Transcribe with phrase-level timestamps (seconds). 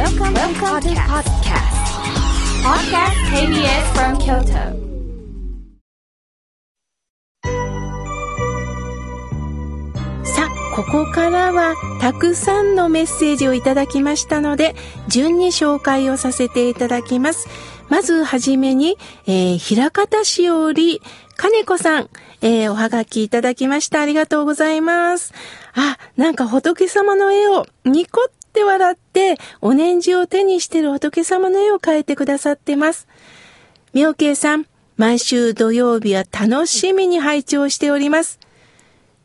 [0.00, 1.76] Welcome, Welcome to podcast.
[2.64, 4.56] Podcast KBS from Kyoto.
[10.24, 14.74] さあ、ここからはたくさんのメッセージをいただきましたので、
[15.08, 17.46] 順に紹介をさせていただきます。
[17.90, 18.96] まずはじめに、
[19.26, 21.02] えー、平方市より、
[21.36, 22.08] 金子さん、
[22.40, 24.00] えー、おはがきいただきました。
[24.00, 25.34] ありがとうございます。
[25.74, 33.06] あ、なんか仏様の絵をニコッって笑って、お念じを手にしてる仏様の絵を描いてくださってます。
[33.94, 34.66] 妙慶さん、
[34.96, 38.40] 毎週土曜日は楽しみに拝聴しております。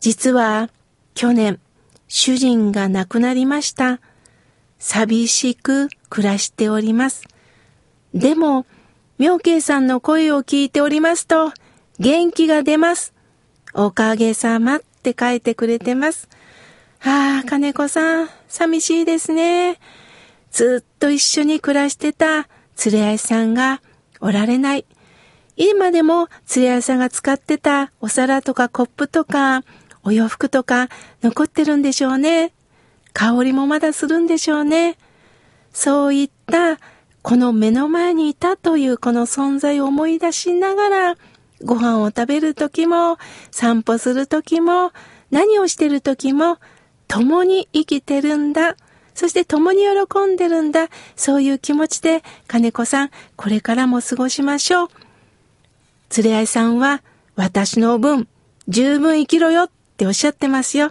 [0.00, 0.68] 実は、
[1.14, 1.58] 去年、
[2.08, 4.00] 主人が亡くなりました。
[4.78, 7.24] 寂しく暮らしております。
[8.14, 8.66] でも、
[9.18, 11.52] 妙慶さんの声を聞いておりますと、
[11.98, 13.14] 元気が出ます。
[13.72, 16.28] おかげさまって書いてくれてます。
[17.02, 19.78] ああ、金子さん、寂しいですね。
[20.50, 22.48] ずっと一緒に暮らしてた
[22.84, 23.82] 連れ合いさんが
[24.20, 24.86] おられない。
[25.56, 29.62] 今でも連れ合いさんが使ってたお皿とかコップとか
[30.02, 30.88] お洋服とか
[31.22, 32.52] 残ってるんでしょうね。
[33.12, 34.98] 香りもまだするんでしょうね。
[35.72, 36.78] そういった
[37.22, 41.16] この目の前にいたというこの存在を思い出しながら
[41.64, 43.18] ご飯を食べる時も
[43.50, 44.92] 散歩する時も
[45.30, 46.58] 何をしてる時も
[47.08, 48.76] 共に生きてるんだ。
[49.14, 50.88] そして共に喜んでるんだ。
[51.16, 54.88] そういう気持ちで金子さんこれからも過ごしましょう。
[56.16, 57.02] 連れ合いさんは
[57.34, 58.28] 私の分
[58.68, 60.90] 十分生きろよっておっしゃってますよ。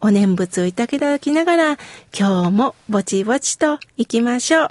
[0.00, 1.78] お念仏をいただきながら、
[2.16, 4.68] 今日もぼちぼちと行きましょう。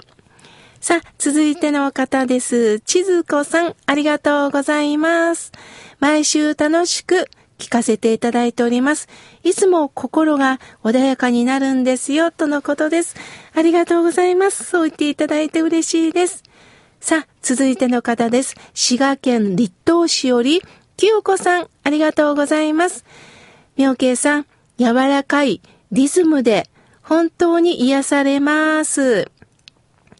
[0.80, 2.80] さあ、続いての方です。
[2.80, 5.52] 千鶴子さん、ありがとうございます。
[6.00, 7.28] 毎週楽しく
[7.58, 9.08] 聞かせていただいております。
[9.42, 13.16] いつも心が穏やかになるんですよ、とのことです。
[13.54, 14.64] ありがとうございます。
[14.64, 16.42] そう言っていただいて嬉しいです。
[17.00, 18.54] さあ、続いての方です。
[18.74, 20.62] 滋賀県立東市より、
[20.96, 23.04] 清子さん、ありがとうございます。
[23.76, 24.46] 妙慶さん、
[24.78, 25.60] 柔らかい
[25.92, 26.68] リズムで
[27.02, 29.30] 本当に癒されます。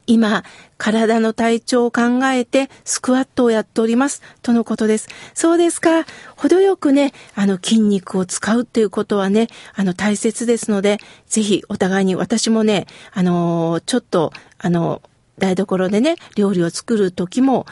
[0.09, 0.43] 今、
[0.79, 4.23] 体の体調を考えてスクワットをやっております。
[4.43, 5.09] とのことです。
[5.35, 6.07] そうですか。
[6.35, 15.03] 程よくね、あの筋肉を使うっていうことはね、あの大切ですので、ぜひお互いに私もね、あのちょっと、あの
[15.39, 17.67] 台所でね、料理を作る時も、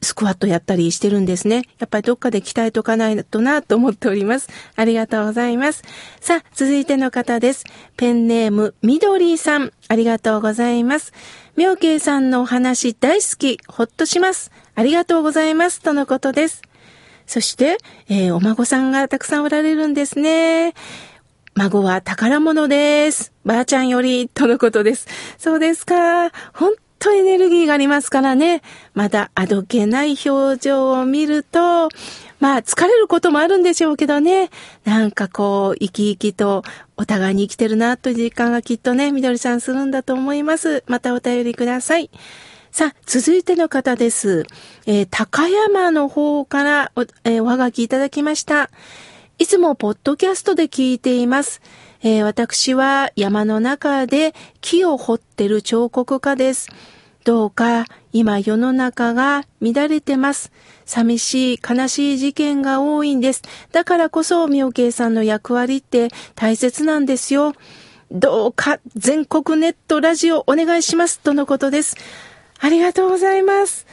[0.00, 1.62] スクワットやったりしてるんですね。
[1.78, 4.48] やっぱりどっかで鍛えとかないとなと思っております。
[4.76, 5.82] ありがとうございます。
[6.20, 7.64] さあ、続いての方です。
[7.96, 9.72] ペンネーム、みどりさん。
[9.88, 11.12] ありがとうございます。
[11.56, 13.58] 妙慶さんのお話大好き。
[13.68, 14.50] ほっとします。
[14.74, 15.80] ありがとうございます。
[15.80, 16.62] とのことです。
[17.26, 17.78] そして、
[18.08, 20.74] えー、お孫さんがたくさんおられるんですね。
[21.54, 23.32] 孫は宝物です。
[23.44, 25.06] ばあちゃんより、とのことです。
[25.36, 26.30] そうですか。
[26.54, 28.62] 本とエネルギーがありますからね、
[28.94, 31.88] まだあどけない表情を見ると、
[32.38, 34.50] まあ疲れることもあるんでしょうけどね、
[34.84, 36.62] なんかこう、生き生きと
[36.96, 40.84] お互いに生きてるなという実感がきっとね、みどりさんするんだと思います。
[40.86, 42.08] またお便りください。
[42.70, 44.46] さあ、続いての方です。
[44.86, 48.70] えー、高山の方からお,、えー、おはがきいただきました。
[49.38, 51.60] いつもポッドキャストで聞いています。
[52.02, 56.68] えー、私は山の中で木を掘ってる彫刻家です。
[57.24, 60.50] どうか今世の中が乱れてます。
[60.84, 63.42] 寂しい、悲しい事件が多いんです。
[63.70, 67.54] だからこそ、妙慶さんの役割って大切なんですよ。
[68.10, 71.20] どうか全国ネットラジオお願いします。
[71.20, 71.96] とのことです。
[72.58, 73.86] ありがとうございます。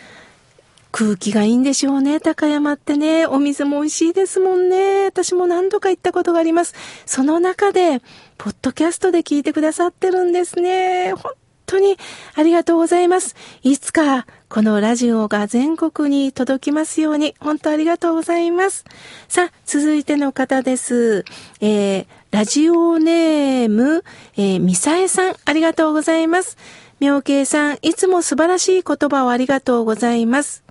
[0.91, 3.25] 空気がいいんでしょうね、高山ってね。
[3.25, 5.05] お水も美味しいですもんね。
[5.05, 6.73] 私も何度か行ったことがあります。
[7.05, 8.01] その中で、
[8.37, 11.13] ポッドキャストで聞いてくださってるんですね。
[11.13, 11.33] 本
[11.67, 11.97] 当に
[12.33, 13.35] ありがとうございます。
[13.61, 18.83] いつかこのラジオが全国に届きますように、本当ありがとうございます。
[19.27, 21.23] さあ、続いての方です。
[21.61, 24.03] えー、ラジオネーム、
[24.37, 26.57] えー、ミサエさん、ありがとうございます。
[26.99, 30.68] 妙慶さん、いつも素晴らしい言葉をありがとうございます。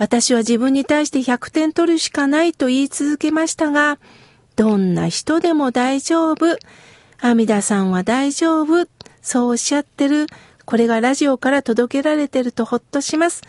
[0.00, 3.98] 私は自分に対して100点取るしかないと言い続けましたが、
[4.56, 6.58] どんな人でも大丈夫。
[7.20, 8.88] 阿弥陀さんは大丈夫。
[9.20, 10.26] そうおっしゃってる。
[10.64, 13.42] これがラジオから届けられてるとほっとします。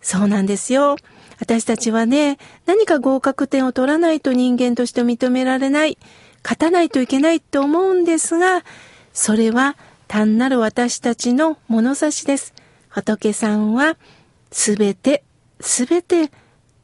[0.00, 0.94] そうなんですよ。
[1.40, 5.98] 私たちはね、何か合格点を取らないと人間として認められない、
[6.44, 8.62] 勝たないといけないと思うんですが、
[9.12, 12.54] それは単なる私たちの物差しです。
[12.88, 13.96] 仏さんは、
[14.52, 15.24] すべて、
[15.60, 16.30] すべて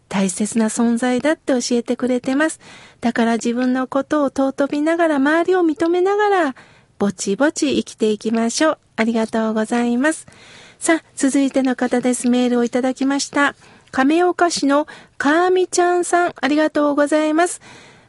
[0.09, 2.61] 大切な存在だって教えてくれてます。
[3.01, 6.55] だから自分のことを尊びながら、周りを認めながら、
[6.99, 8.79] ぼちぼち生きていきましょう。
[8.97, 10.27] ありがとうございます。
[10.79, 12.29] さあ、続いての方です。
[12.29, 13.57] メールをいただきました。
[13.91, 14.87] 亀岡市の
[15.19, 17.61] かーみちゃんさん、ありがとうございます。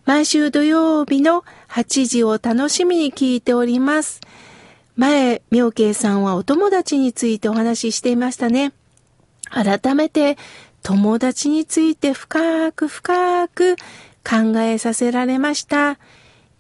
[0.06, 4.22] 毎週土曜日の8時を楽しみに聞いております。
[4.96, 8.74] 前、妙慶さんはお友達についてお話ししていましたね。
[9.50, 10.38] 改めて、
[10.84, 13.76] 友達について深く深く
[14.24, 15.98] 考えさせられました。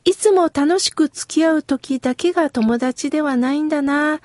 [0.03, 4.21] いつも楽しく付き合う時だけが友達ではないんだな。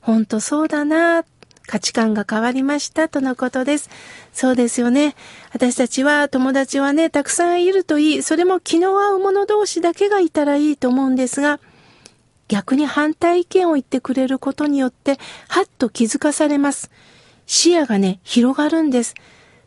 [0.00, 1.24] ほんとそうだな。
[1.66, 3.90] 価値観が変わりましたとのことです。
[4.32, 5.14] そうですよね。
[5.52, 8.22] 私たちは友達はね、たくさんいるといい。
[8.22, 11.60] それも気の合う者同士だけがいたらいいと思うんですが、
[12.48, 15.18] 逆に反対意見を言ってくれることによって、
[15.48, 16.90] はっと気づかされます。
[17.46, 19.14] 視野がね、広がるんです。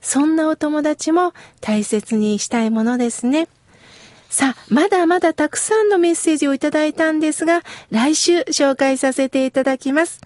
[0.02, 3.48] そんなお友達も大切にしたいものですね。
[4.30, 10.22] さあ、まだまだたくさんのメッセージをいただいたんですが、来週紹介させていただきます。